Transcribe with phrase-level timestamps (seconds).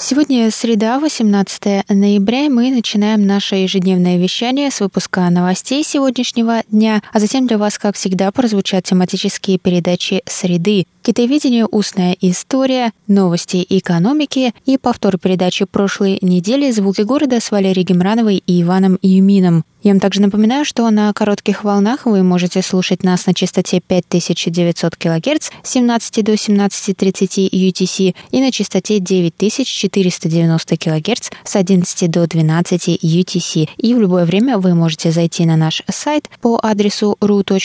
[0.00, 7.18] Сегодня среда, 18 ноября, мы начинаем наше ежедневное вещание с выпуска новостей сегодняшнего дня, а
[7.18, 11.66] затем для вас, как всегда, прозвучат тематические передачи «Среды», «Китайвидение.
[11.66, 18.62] Устная история», «Новости экономики» и повтор передачи прошлой недели «Звуки города» с Валерией Гемрановой и
[18.62, 19.64] Иваном Юмином.
[19.88, 24.96] Я вам также напоминаю, что на коротких волнах вы можете слушать нас на частоте 5900
[24.96, 33.02] кГц с 17 до 17.30 UTC и на частоте 9490 кГц с 11 до 12
[33.02, 33.70] UTC.
[33.78, 37.56] И в любое время вы можете зайти на наш сайт по адресу ru.rti.org.tw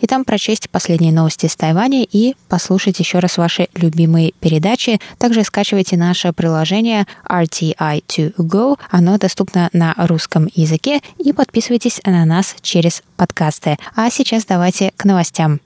[0.00, 4.98] и там прочесть последние новости с Тайваня и послушать еще раз ваши любимые передачи.
[5.18, 8.78] Также скачивайте наше приложение RTI2Go.
[8.88, 13.76] Оно доступна на русском языке и подписывайтесь на нас через подкасты.
[13.96, 15.58] А сейчас давайте к новостям.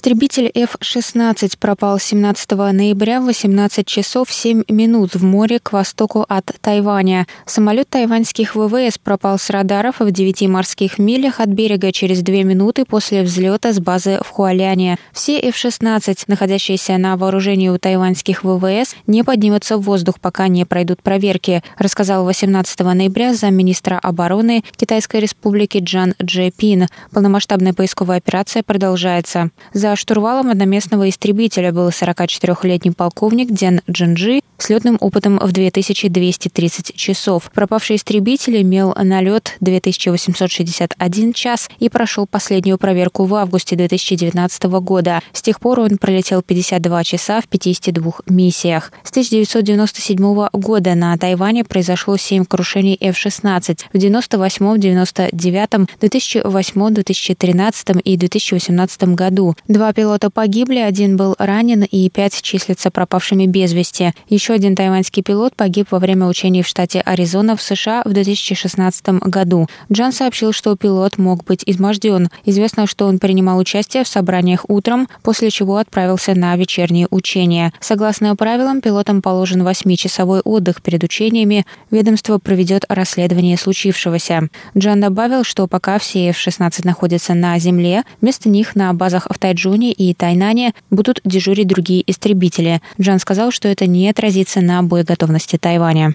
[0.00, 6.52] Истребитель F-16 пропал 17 ноября в 18 часов 7 минут в море к востоку от
[6.62, 7.26] Тайваня.
[7.44, 12.86] Самолет тайваньских ВВС пропал с радаров в 9 морских милях от берега через 2 минуты
[12.86, 14.96] после взлета с базы в Хуаляне.
[15.12, 21.02] Все F-16, находящиеся на вооружении у тайваньских ВВС, не поднимутся в воздух, пока не пройдут
[21.02, 26.86] проверки, рассказал 18 ноября замминистра обороны Китайской республики Джан Джепин.
[27.12, 29.50] Полномасштабная поисковая операция продолжается.
[29.74, 31.72] За штурвалом одноместного истребителя.
[31.72, 37.50] Был 44-летний полковник Ден Джинджи с летным опытом в 2230 часов.
[37.54, 45.20] Пропавший истребитель имел налет 2861 час и прошел последнюю проверку в августе 2019 года.
[45.32, 48.92] С тех пор он пролетел 52 часа в 52 миссиях.
[49.02, 58.16] С 1997 года на Тайване произошло 7 крушений F-16 в 98, 99, 2008, 2013 и
[58.16, 59.54] 2018 году.
[59.68, 64.12] Два пилота погибли, один был ранен и пять числятся пропавшими без вести.
[64.28, 69.08] Еще один тайваньский пилот погиб во время учений в штате Аризона в США в 2016
[69.22, 69.66] году.
[69.92, 72.28] Джан сообщил, что пилот мог быть изможден.
[72.44, 77.72] Известно, что он принимал участие в собраниях утром, после чего отправился на вечерние учения.
[77.80, 81.66] Согласно правилам, пилотам положен 8-часовой отдых перед учениями.
[81.90, 84.48] Ведомство проведет расследование случившегося.
[84.76, 89.92] Джан добавил, что пока все F-16 находятся на земле, вместо них на базах в Тайджуне
[89.92, 92.80] и Тайнане будут дежурить другие истребители.
[93.00, 96.14] Джан сказал, что это не отразится на боеготовности Тайваня.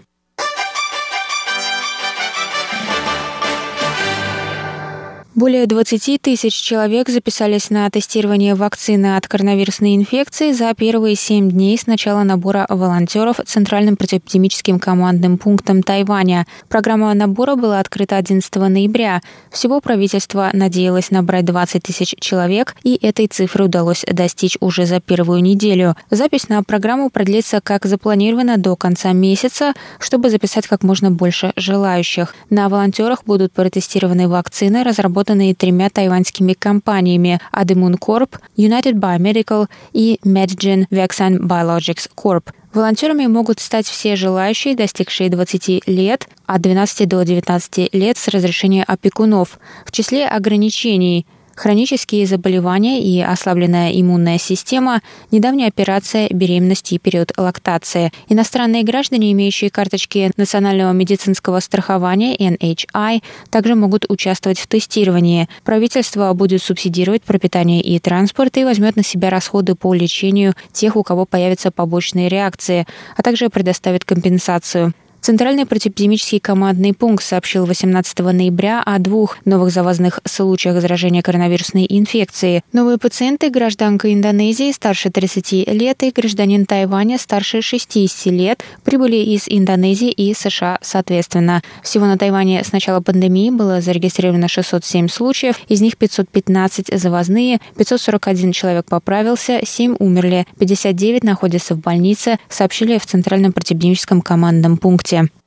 [5.36, 11.78] Более 20 тысяч человек записались на тестирование вакцины от коронавирусной инфекции за первые 7 дней
[11.78, 16.48] с начала набора волонтеров Центральным противоэпидемическим командным пунктом Тайваня.
[16.70, 19.22] Программа набора была открыта 11 ноября.
[19.52, 25.42] Всего правительство надеялось набрать 20 тысяч человек, и этой цифры удалось достичь уже за первую
[25.42, 25.98] неделю.
[26.10, 32.34] Запись на программу продлится, как запланировано, до конца месяца, чтобы записать как можно больше желающих.
[32.50, 40.20] На волонтерах будут протестированы вакцины, разработанные разработанные тремя тайваньскими компаниями Ademun Corp, United Biomedical и
[40.24, 42.52] Medgen Vaccine Biologics Corp.
[42.74, 48.84] Волонтерами могут стать все желающие, достигшие 20 лет, от 12 до 19 лет с разрешения
[48.84, 49.60] опекунов.
[49.86, 51.26] В числе ограничений
[51.56, 55.02] хронические заболевания и ослабленная иммунная система,
[55.32, 58.12] недавняя операция, беременность и период лактации.
[58.30, 65.48] Иностранные граждане, имеющие карточки Национального медицинского страхования NHI, также могут участвовать в тестировании.
[65.64, 71.04] Правительство будет субсидировать пропитание и транспорт и возьмет на себя расходы по лечению тех, у
[71.04, 72.86] кого появятся побочные реакции,
[73.16, 74.94] а также предоставит компенсацию.
[75.26, 82.62] Центральный противоэпидемический командный пункт сообщил 18 ноября о двух новых завозных случаях заражения коронавирусной инфекцией.
[82.74, 89.46] Новые пациенты– гражданка Индонезии старше 30 лет и гражданин Тайваня старше 60 лет прибыли из
[89.48, 91.64] Индонезии и США соответственно.
[91.82, 98.52] Всего на Тайване с начала пандемии было зарегистрировано 607 случаев, из них 515 завозные, 541
[98.52, 105.15] человек поправился, 7 умерли, 59 находятся в больнице, сообщили в Центральном противоэпидемическом командном пункте.
[105.16, 105.45] Здравствуйте.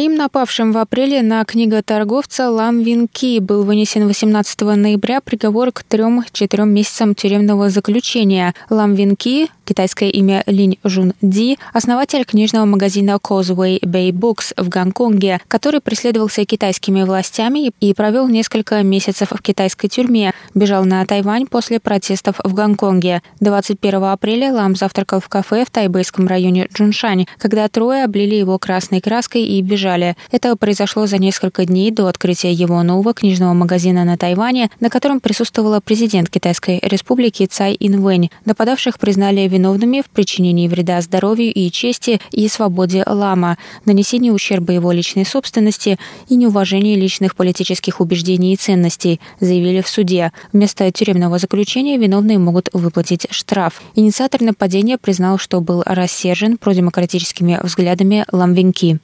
[0.00, 5.82] Троим напавшим в апреле на книготорговца Лам Вин Ки был вынесен 18 ноября приговор к
[5.82, 8.54] трем-четырем месяцам тюремного заключения.
[8.70, 14.70] Лам Вин Ки, китайское имя Линь Жун Ди, основатель книжного магазина Causeway Bay Books в
[14.70, 21.46] Гонконге, который преследовался китайскими властями и провел несколько месяцев в китайской тюрьме, бежал на Тайвань
[21.46, 23.20] после протестов в Гонконге.
[23.40, 29.02] 21 апреля Лам завтракал в кафе в тайбэйском районе Джуншань, когда трое облили его красной
[29.02, 29.89] краской и бежали.
[30.30, 35.20] Это произошло за несколько дней до открытия его нового книжного магазина на Тайване, на котором
[35.20, 38.30] присутствовала президент Китайской республики Цай Инвэнь.
[38.44, 44.92] Нападавших признали виновными в причинении вреда здоровью и чести и свободе Лама, нанесении ущерба его
[44.92, 45.98] личной собственности
[46.28, 50.32] и неуважении личных политических убеждений и ценностей, заявили в суде.
[50.52, 53.82] Вместо тюремного заключения виновные могут выплатить штраф.
[53.94, 59.00] Инициатор нападения признал, что был рассержен продемократическими взглядами Ламвинки.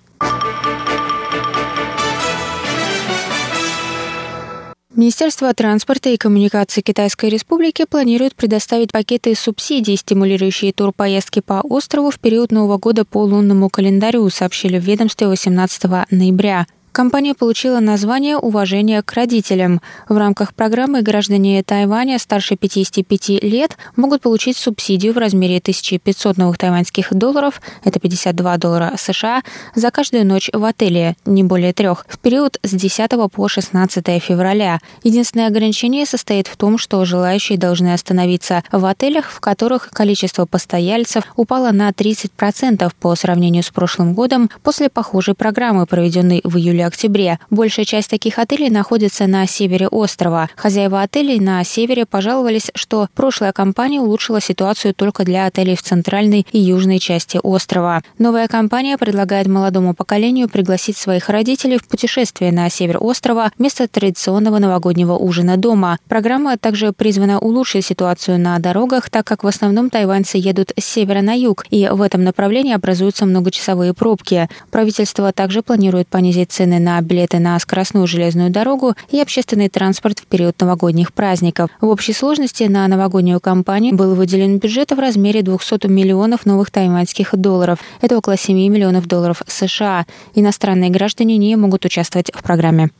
[4.96, 12.18] Министерство транспорта и коммуникации Китайской Республики планирует предоставить пакеты субсидий, стимулирующие турпоездки по острову в
[12.18, 16.66] период Нового года по лунному календарю, сообщили в ведомстве 18 ноября.
[16.96, 19.82] Компания получила название «Уважение к родителям».
[20.08, 26.56] В рамках программы граждане Тайваня старше 55 лет могут получить субсидию в размере 1500 новых
[26.56, 29.42] тайваньских долларов, это 52 доллара США,
[29.74, 34.80] за каждую ночь в отеле, не более трех, в период с 10 по 16 февраля.
[35.02, 41.24] Единственное ограничение состоит в том, что желающие должны остановиться в отелях, в которых количество постояльцев
[41.36, 47.38] упало на 30% по сравнению с прошлым годом после похожей программы, проведенной в июле октябре.
[47.50, 50.48] Большая часть таких отелей находится на севере острова.
[50.56, 56.46] Хозяева отелей на севере пожаловались, что прошлая компания улучшила ситуацию только для отелей в центральной
[56.52, 58.02] и южной части острова.
[58.18, 64.58] Новая компания предлагает молодому поколению пригласить своих родителей в путешествие на север острова вместо традиционного
[64.58, 65.98] новогоднего ужина дома.
[66.08, 71.22] Программа также призвана улучшить ситуацию на дорогах, так как в основном тайваньцы едут с севера
[71.22, 74.48] на юг, и в этом направлении образуются многочасовые пробки.
[74.70, 80.18] Правительство также планирует понизить цены цены на билеты на скоростную железную дорогу и общественный транспорт
[80.18, 81.70] в период новогодних праздников.
[81.80, 87.36] В общей сложности на новогоднюю кампанию был выделен бюджет в размере 200 миллионов новых тайваньских
[87.36, 87.78] долларов.
[88.00, 90.06] Это около 7 миллионов долларов США.
[90.34, 92.90] Иностранные граждане не могут участвовать в программе.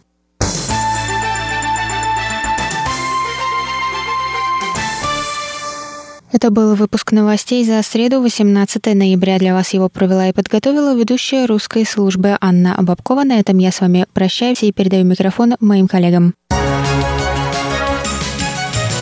[6.36, 9.38] Это был выпуск новостей за среду, 18 ноября.
[9.38, 13.24] Для вас его провела и подготовила ведущая русской службы Анна Бабкова.
[13.24, 16.34] На этом я с вами прощаюсь и передаю микрофон моим коллегам.